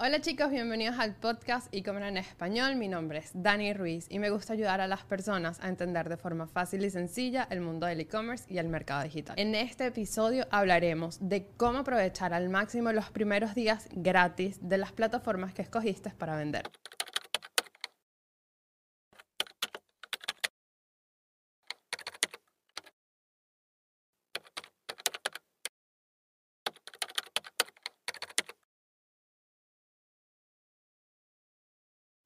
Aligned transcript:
Hola 0.00 0.20
chicos, 0.20 0.52
bienvenidos 0.52 0.96
al 1.00 1.16
podcast 1.16 1.66
e-commerce 1.74 2.08
en 2.08 2.18
español. 2.18 2.76
Mi 2.76 2.86
nombre 2.86 3.18
es 3.18 3.32
Dani 3.34 3.72
Ruiz 3.72 4.06
y 4.08 4.20
me 4.20 4.30
gusta 4.30 4.52
ayudar 4.52 4.80
a 4.80 4.86
las 4.86 5.02
personas 5.02 5.58
a 5.60 5.68
entender 5.68 6.08
de 6.08 6.16
forma 6.16 6.46
fácil 6.46 6.84
y 6.84 6.90
sencilla 6.90 7.48
el 7.50 7.60
mundo 7.60 7.84
del 7.84 7.98
e-commerce 7.98 8.44
y 8.48 8.58
el 8.58 8.68
mercado 8.68 9.02
digital. 9.02 9.34
En 9.36 9.56
este 9.56 9.86
episodio 9.86 10.46
hablaremos 10.52 11.18
de 11.20 11.48
cómo 11.56 11.78
aprovechar 11.78 12.32
al 12.32 12.48
máximo 12.48 12.92
los 12.92 13.10
primeros 13.10 13.56
días 13.56 13.88
gratis 13.90 14.60
de 14.62 14.78
las 14.78 14.92
plataformas 14.92 15.52
que 15.52 15.62
escogiste 15.62 16.10
para 16.10 16.36
vender. 16.36 16.70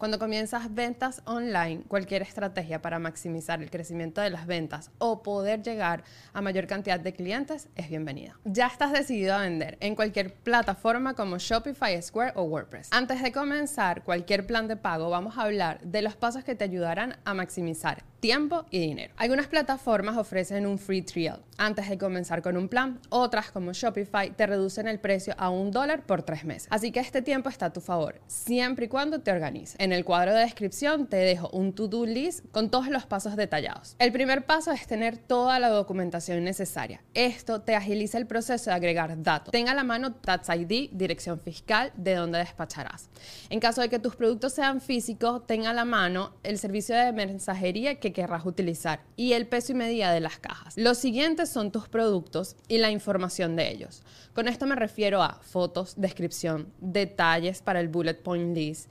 Cuando 0.03 0.19
comienzas 0.19 0.75
ventas 0.75 1.23
online, 1.27 1.85
cualquier 1.87 2.23
estrategia 2.23 2.83
para 2.83 2.99
maximizar 2.99 3.63
el 3.63 3.71
crecimiento 3.71 4.21
de 4.21 4.31
las 4.31 4.49
ventas 4.49 4.91
o 4.99 5.23
poder 5.23 5.63
llegar 5.63 6.03
a 6.33 6.41
mayor 6.41 6.67
cantidad 6.67 6.99
de 6.99 7.13
clientes 7.13 7.69
es 7.77 7.89
bienvenida. 7.89 8.37
Ya 8.45 8.67
estás 8.67 8.91
decidido 8.91 9.33
a 9.33 9.43
vender 9.43 9.79
en 9.79 9.95
cualquier 9.95 10.35
plataforma 10.35 11.15
como 11.15 11.39
Shopify, 11.39 12.03
Square 12.03 12.33
o 12.35 12.43
WordPress. 12.43 12.89
Antes 12.91 13.23
de 13.23 13.31
comenzar 13.31 14.03
cualquier 14.03 14.45
plan 14.45 14.67
de 14.67 14.75
pago, 14.75 15.09
vamos 15.09 15.39
a 15.39 15.43
hablar 15.43 15.81
de 15.83 16.03
los 16.03 16.17
pasos 16.17 16.43
que 16.43 16.57
te 16.57 16.65
ayudarán 16.65 17.19
a 17.25 17.33
maximizar 17.33 18.03
tiempo 18.23 18.65
y 18.71 18.79
dinero. 18.79 19.13
Algunas 19.17 19.49
plataformas 19.49 20.17
ofrecen 20.17 20.65
un 20.65 20.79
free 20.79 21.03
trial 21.03 21.43
antes 21.59 21.89
de 21.89 21.99
comenzar 21.99 22.43
con 22.43 22.57
un 22.57 22.69
plan, 22.69 22.99
otras 23.09 23.53
como 23.53 23.73
Shopify 23.73 24.31
te 24.31 24.47
reducen 24.47 24.89
el 24.89 24.99
precio 24.99 25.35
a 25.39 25.51
un 25.51 25.71
dólar 25.71 26.05
por 26.07 26.23
tres 26.23 26.45
meses. 26.45 26.69
Así 26.71 26.91
que 26.91 27.01
este 27.01 27.23
tiempo 27.23 27.49
está 27.49 27.67
a 27.67 27.73
tu 27.73 27.81
favor, 27.81 28.21
siempre 28.27 28.87
y 28.87 28.89
cuando 28.89 29.21
te 29.21 29.31
organices. 29.31 29.77
En 29.79 29.93
el 29.93 30.05
cuadro 30.05 30.35
de 30.35 30.41
descripción 30.41 31.07
te 31.07 31.19
dejo 31.19 31.51
un 31.51 31.73
to-do 31.73 32.05
list 32.05 32.45
con 32.51 32.71
todos 32.71 32.89
los 32.89 33.07
pasos 33.07 33.37
detallados. 33.37 33.95
El 33.99 34.13
primer 34.13 34.45
paso 34.45 34.73
es 34.73 34.87
tener 34.87 35.19
toda 35.19 35.61
la 35.61 35.69
documentación 35.69 36.43
necesaria. 36.43 37.03
Esto 37.15 37.61
te 37.61 37.77
agiliza 37.77 38.19
el 38.19 38.27
proceso 38.27 38.71
de 38.71 38.77
agregar 38.77 39.23
datos. 39.23 39.53
Tenga 39.53 39.73
a 39.73 39.75
la 39.75 39.85
mano 39.85 40.15
Tax 40.15 40.49
ID, 40.49 40.91
dirección 40.93 41.39
fiscal, 41.39 41.93
de 41.97 42.15
donde 42.15 42.39
despacharás. 42.39 43.09
En 43.51 43.61
caso 43.61 43.83
de 43.83 43.89
que 43.89 43.99
tus 43.99 44.17
productos 44.17 44.53
sean 44.53 44.81
físicos, 44.81 45.47
tenga 45.47 45.71
a 45.71 45.75
la 45.75 45.85
mano 45.85 46.33
el 46.43 46.59
servicio 46.59 46.97
de 46.97 47.13
mensajería 47.13 48.01
que 48.01 48.12
querrás 48.13 48.45
utilizar 48.47 49.01
y 49.17 49.33
el 49.33 49.47
peso 49.47 49.73
y 49.73 49.75
medida 49.75 50.13
de 50.13 50.21
las 50.21 50.39
cajas. 50.39 50.75
Los 50.77 50.99
siguientes 50.99 51.49
son 51.49 51.73
tus 51.73 51.89
productos 51.89 52.57
y 52.69 52.79
la 52.79 52.91
información 52.91 53.57
de 53.57 53.71
ellos. 53.71 54.03
Con 54.35 54.49
esto 54.49 54.67
me 54.67 54.77
refiero 54.77 55.23
a 55.23 55.41
fotos, 55.43 55.95
descripción, 55.97 56.73
detalles 56.81 57.63
para 57.63 57.81
el 57.81 57.89
bullet 57.89 58.15
point 58.15 58.57
list 58.57 58.91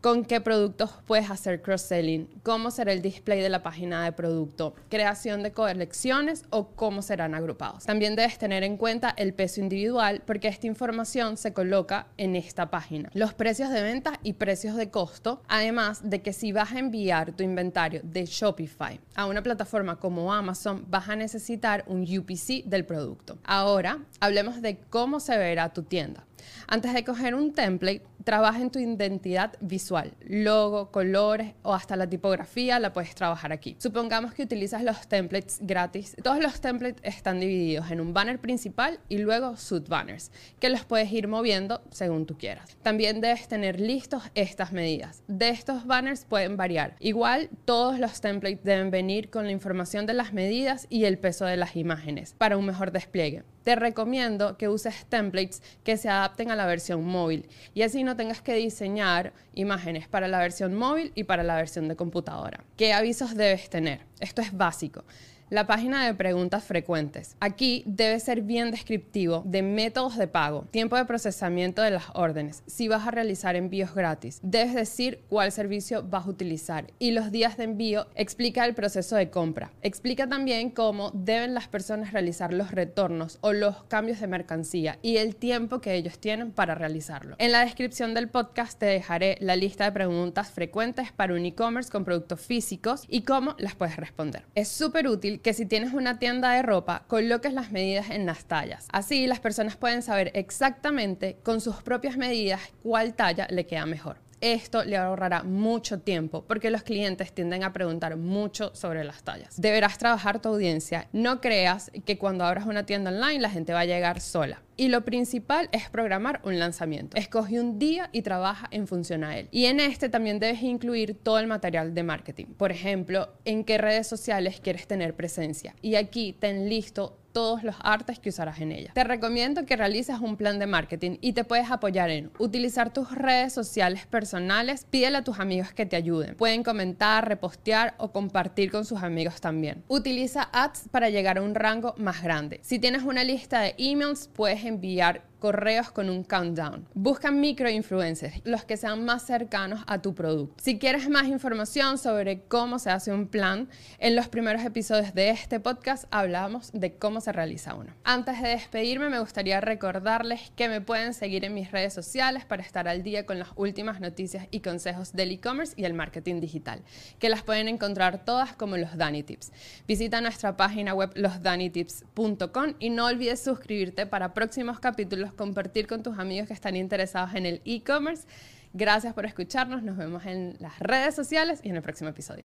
con 0.00 0.24
qué 0.24 0.40
productos 0.40 0.90
puedes 1.06 1.30
hacer 1.30 1.60
cross-selling, 1.60 2.26
cómo 2.42 2.70
será 2.70 2.92
el 2.92 3.02
display 3.02 3.40
de 3.40 3.50
la 3.50 3.62
página 3.62 4.02
de 4.04 4.12
producto, 4.12 4.74
creación 4.88 5.42
de 5.42 5.52
colecciones 5.52 6.44
o 6.50 6.68
cómo 6.68 7.02
serán 7.02 7.34
agrupados. 7.34 7.84
También 7.84 8.16
debes 8.16 8.38
tener 8.38 8.62
en 8.62 8.78
cuenta 8.78 9.12
el 9.16 9.34
peso 9.34 9.60
individual 9.60 10.22
porque 10.24 10.48
esta 10.48 10.66
información 10.66 11.36
se 11.36 11.52
coloca 11.52 12.06
en 12.16 12.34
esta 12.34 12.70
página. 12.70 13.10
Los 13.12 13.34
precios 13.34 13.70
de 13.70 13.82
venta 13.82 14.18
y 14.22 14.34
precios 14.34 14.76
de 14.76 14.90
costo, 14.90 15.42
además 15.48 16.08
de 16.08 16.22
que 16.22 16.32
si 16.32 16.52
vas 16.52 16.72
a 16.72 16.78
enviar 16.78 17.32
tu 17.32 17.42
inventario 17.42 18.00
de 18.02 18.24
Shopify 18.24 18.98
a 19.14 19.26
una 19.26 19.42
plataforma 19.42 19.96
como 19.96 20.32
Amazon, 20.32 20.86
vas 20.88 21.08
a 21.10 21.16
necesitar 21.16 21.84
un 21.86 22.02
UPC 22.02 22.64
del 22.64 22.86
producto. 22.86 23.38
Ahora, 23.44 23.98
hablemos 24.20 24.62
de 24.62 24.78
cómo 24.88 25.20
se 25.20 25.36
verá 25.36 25.72
tu 25.74 25.82
tienda. 25.82 26.24
Antes 26.66 26.94
de 26.94 27.04
coger 27.04 27.34
un 27.34 27.52
template, 27.52 28.02
trabaja 28.24 28.60
en 28.60 28.70
tu 28.70 28.78
identidad 28.78 29.54
visual, 29.60 30.12
logo, 30.20 30.90
colores 30.90 31.54
o 31.62 31.74
hasta 31.74 31.96
la 31.96 32.08
tipografía 32.08 32.78
la 32.78 32.92
puedes 32.92 33.14
trabajar 33.14 33.52
aquí. 33.52 33.76
Supongamos 33.78 34.34
que 34.34 34.42
utilizas 34.42 34.82
los 34.82 35.08
templates 35.08 35.58
gratis. 35.62 36.16
Todos 36.22 36.40
los 36.40 36.60
templates 36.60 37.00
están 37.02 37.40
divididos 37.40 37.90
en 37.90 38.00
un 38.00 38.12
banner 38.12 38.38
principal 38.38 39.00
y 39.08 39.18
luego 39.18 39.56
subbanners, 39.56 40.30
que 40.58 40.70
los 40.70 40.84
puedes 40.84 41.10
ir 41.12 41.28
moviendo 41.28 41.82
según 41.90 42.26
tú 42.26 42.36
quieras. 42.36 42.76
También 42.82 43.20
debes 43.20 43.48
tener 43.48 43.80
listos 43.80 44.22
estas 44.34 44.72
medidas. 44.72 45.22
De 45.26 45.48
estos 45.48 45.86
banners 45.86 46.24
pueden 46.24 46.56
variar. 46.56 46.96
Igual, 47.00 47.50
todos 47.64 47.98
los 47.98 48.20
templates 48.20 48.64
deben 48.64 48.90
venir 48.90 49.30
con 49.30 49.44
la 49.46 49.52
información 49.52 50.06
de 50.06 50.14
las 50.14 50.32
medidas 50.32 50.86
y 50.90 51.04
el 51.04 51.18
peso 51.18 51.44
de 51.46 51.56
las 51.56 51.76
imágenes 51.76 52.34
para 52.38 52.56
un 52.56 52.66
mejor 52.66 52.92
despliegue 52.92 53.44
te 53.62 53.76
recomiendo 53.76 54.56
que 54.56 54.68
uses 54.68 55.06
templates 55.08 55.62
que 55.84 55.96
se 55.96 56.08
adapten 56.08 56.29
a 56.50 56.56
la 56.56 56.66
versión 56.66 57.04
móvil 57.04 57.48
y 57.74 57.82
así 57.82 58.04
no 58.04 58.16
tengas 58.16 58.40
que 58.40 58.54
diseñar 58.54 59.32
imágenes 59.54 60.08
para 60.08 60.28
la 60.28 60.38
versión 60.38 60.74
móvil 60.74 61.12
y 61.14 61.24
para 61.24 61.42
la 61.42 61.56
versión 61.56 61.88
de 61.88 61.96
computadora. 61.96 62.64
¿Qué 62.76 62.92
avisos 62.92 63.36
debes 63.36 63.68
tener? 63.68 64.00
Esto 64.20 64.40
es 64.40 64.56
básico. 64.56 65.04
La 65.50 65.66
página 65.66 66.06
de 66.06 66.14
preguntas 66.14 66.62
frecuentes. 66.62 67.34
Aquí 67.40 67.82
debe 67.84 68.20
ser 68.20 68.42
bien 68.42 68.70
descriptivo 68.70 69.42
de 69.44 69.62
métodos 69.62 70.16
de 70.16 70.28
pago, 70.28 70.64
tiempo 70.70 70.96
de 70.96 71.06
procesamiento 71.06 71.82
de 71.82 71.90
las 71.90 72.04
órdenes, 72.14 72.62
si 72.68 72.86
vas 72.86 73.04
a 73.04 73.10
realizar 73.10 73.56
envíos 73.56 73.92
gratis. 73.92 74.38
Debes 74.44 74.76
decir 74.76 75.22
cuál 75.28 75.50
servicio 75.50 76.04
vas 76.04 76.26
a 76.26 76.30
utilizar 76.30 76.92
y 77.00 77.10
los 77.10 77.32
días 77.32 77.56
de 77.56 77.64
envío 77.64 78.06
explica 78.14 78.64
el 78.64 78.74
proceso 78.74 79.16
de 79.16 79.30
compra. 79.30 79.72
Explica 79.82 80.28
también 80.28 80.70
cómo 80.70 81.10
deben 81.14 81.52
las 81.52 81.66
personas 81.66 82.12
realizar 82.12 82.54
los 82.54 82.70
retornos 82.70 83.38
o 83.40 83.52
los 83.52 83.82
cambios 83.88 84.20
de 84.20 84.28
mercancía 84.28 85.00
y 85.02 85.16
el 85.16 85.34
tiempo 85.34 85.80
que 85.80 85.94
ellos 85.94 86.20
tienen 86.20 86.52
para 86.52 86.76
realizarlo. 86.76 87.34
En 87.40 87.50
la 87.50 87.64
descripción 87.64 88.14
del 88.14 88.28
podcast 88.28 88.78
te 88.78 88.86
dejaré 88.86 89.36
la 89.40 89.56
lista 89.56 89.82
de 89.82 89.90
preguntas 89.90 90.48
frecuentes 90.52 91.10
para 91.10 91.34
un 91.34 91.44
e-commerce 91.44 91.90
con 91.90 92.04
productos 92.04 92.40
físicos 92.40 93.02
y 93.08 93.22
cómo 93.22 93.56
las 93.58 93.74
puedes 93.74 93.96
responder. 93.96 94.44
Es 94.54 94.68
súper 94.68 95.08
útil 95.08 95.39
que 95.42 95.54
si 95.54 95.66
tienes 95.66 95.92
una 95.92 96.18
tienda 96.18 96.52
de 96.52 96.62
ropa, 96.62 97.04
coloques 97.06 97.52
las 97.52 97.70
medidas 97.72 98.10
en 98.10 98.26
las 98.26 98.44
tallas. 98.44 98.86
Así 98.92 99.26
las 99.26 99.40
personas 99.40 99.76
pueden 99.76 100.02
saber 100.02 100.30
exactamente 100.34 101.38
con 101.42 101.60
sus 101.60 101.76
propias 101.82 102.16
medidas 102.16 102.60
cuál 102.82 103.14
talla 103.14 103.46
le 103.50 103.66
queda 103.66 103.86
mejor. 103.86 104.18
Esto 104.40 104.84
le 104.84 104.96
ahorrará 104.96 105.42
mucho 105.42 106.00
tiempo 106.00 106.44
porque 106.46 106.70
los 106.70 106.82
clientes 106.82 107.32
tienden 107.32 107.62
a 107.62 107.74
preguntar 107.74 108.16
mucho 108.16 108.74
sobre 108.74 109.04
las 109.04 109.22
tallas. 109.22 109.60
Deberás 109.60 109.98
trabajar 109.98 110.40
tu 110.40 110.48
audiencia. 110.48 111.08
No 111.12 111.42
creas 111.42 111.90
que 112.06 112.16
cuando 112.16 112.44
abras 112.44 112.64
una 112.64 112.86
tienda 112.86 113.10
online 113.10 113.40
la 113.40 113.50
gente 113.50 113.74
va 113.74 113.80
a 113.80 113.84
llegar 113.84 114.20
sola. 114.20 114.62
Y 114.80 114.88
lo 114.88 115.04
principal 115.04 115.68
es 115.72 115.90
programar 115.90 116.40
un 116.42 116.58
lanzamiento. 116.58 117.14
Escoge 117.18 117.60
un 117.60 117.78
día 117.78 118.08
y 118.12 118.22
trabaja 118.22 118.66
en 118.70 118.86
función 118.86 119.24
a 119.24 119.36
él. 119.36 119.46
Y 119.50 119.66
en 119.66 119.78
este 119.78 120.08
también 120.08 120.38
debes 120.38 120.62
incluir 120.62 121.18
todo 121.22 121.38
el 121.38 121.46
material 121.46 121.92
de 121.92 122.02
marketing. 122.02 122.46
Por 122.56 122.72
ejemplo, 122.72 123.28
en 123.44 123.64
qué 123.64 123.76
redes 123.76 124.06
sociales 124.06 124.58
quieres 124.58 124.86
tener 124.86 125.14
presencia. 125.14 125.74
Y 125.82 125.96
aquí 125.96 126.32
ten 126.32 126.70
listo 126.70 127.20
todos 127.32 127.62
los 127.62 127.76
artes 127.80 128.18
que 128.18 128.30
usarás 128.30 128.60
en 128.60 128.72
ella. 128.72 128.92
Te 128.94 129.04
recomiendo 129.04 129.64
que 129.66 129.76
realices 129.76 130.18
un 130.20 130.36
plan 130.36 130.58
de 130.58 130.66
marketing 130.66 131.18
y 131.20 131.32
te 131.32 131.44
puedes 131.44 131.70
apoyar 131.70 132.10
en 132.10 132.30
utilizar 132.38 132.92
tus 132.92 133.12
redes 133.14 133.52
sociales 133.52 134.06
personales, 134.06 134.86
pídele 134.88 135.18
a 135.18 135.24
tus 135.24 135.38
amigos 135.38 135.72
que 135.72 135.86
te 135.86 135.96
ayuden. 135.96 136.36
Pueden 136.36 136.62
comentar, 136.62 137.28
repostear 137.28 137.94
o 137.98 138.12
compartir 138.12 138.70
con 138.70 138.84
sus 138.84 139.02
amigos 139.02 139.40
también. 139.40 139.84
Utiliza 139.88 140.48
ads 140.52 140.88
para 140.90 141.10
llegar 141.10 141.38
a 141.38 141.42
un 141.42 141.54
rango 141.54 141.94
más 141.98 142.22
grande. 142.22 142.60
Si 142.62 142.78
tienes 142.78 143.02
una 143.02 143.24
lista 143.24 143.60
de 143.60 143.74
emails, 143.78 144.28
puedes 144.32 144.64
enviar 144.70 145.29
correos 145.40 145.90
con 145.90 146.08
un 146.08 146.22
countdown. 146.22 146.86
Busca 146.94 147.32
microinfluencers, 147.32 148.42
los 148.44 148.64
que 148.64 148.76
sean 148.76 149.04
más 149.04 149.26
cercanos 149.26 149.80
a 149.88 150.00
tu 150.00 150.14
producto. 150.14 150.62
Si 150.62 150.78
quieres 150.78 151.08
más 151.08 151.26
información 151.26 151.98
sobre 151.98 152.42
cómo 152.42 152.78
se 152.78 152.90
hace 152.90 153.12
un 153.12 153.26
plan, 153.26 153.68
en 153.98 154.14
los 154.14 154.28
primeros 154.28 154.62
episodios 154.62 155.14
de 155.14 155.30
este 155.30 155.58
podcast 155.58 156.04
hablamos 156.12 156.70
de 156.72 156.94
cómo 156.94 157.20
se 157.20 157.32
realiza 157.32 157.74
uno. 157.74 157.92
Antes 158.04 158.40
de 158.40 158.50
despedirme, 158.50 159.08
me 159.08 159.18
gustaría 159.18 159.60
recordarles 159.60 160.52
que 160.54 160.68
me 160.68 160.80
pueden 160.80 161.14
seguir 161.14 161.44
en 161.44 161.54
mis 161.54 161.72
redes 161.72 161.92
sociales 161.92 162.44
para 162.44 162.62
estar 162.62 162.86
al 162.86 163.02
día 163.02 163.26
con 163.26 163.38
las 163.38 163.48
últimas 163.56 164.00
noticias 164.00 164.46
y 164.50 164.60
consejos 164.60 165.12
del 165.12 165.32
e-commerce 165.32 165.74
y 165.76 165.84
el 165.84 165.94
marketing 165.94 166.40
digital, 166.40 166.82
que 167.18 167.30
las 167.30 167.42
pueden 167.42 167.68
encontrar 167.68 168.24
todas 168.24 168.54
como 168.54 168.76
los 168.76 168.96
Dani 168.96 169.22
Tips. 169.22 169.52
Visita 169.88 170.20
nuestra 170.20 170.56
página 170.56 170.94
web 170.94 171.12
losdanitips.com 171.14 172.74
y 172.78 172.90
no 172.90 173.06
olvides 173.06 173.42
suscribirte 173.42 174.06
para 174.06 174.34
próximos 174.34 174.80
capítulos 174.80 175.29
compartir 175.34 175.86
con 175.86 176.02
tus 176.02 176.18
amigos 176.18 176.48
que 176.48 176.54
están 176.54 176.76
interesados 176.76 177.34
en 177.34 177.46
el 177.46 177.60
e-commerce. 177.64 178.26
Gracias 178.72 179.14
por 179.14 179.26
escucharnos, 179.26 179.82
nos 179.82 179.96
vemos 179.96 180.24
en 180.26 180.56
las 180.60 180.78
redes 180.78 181.14
sociales 181.14 181.60
y 181.64 181.70
en 181.70 181.76
el 181.76 181.82
próximo 181.82 182.10
episodio. 182.10 182.38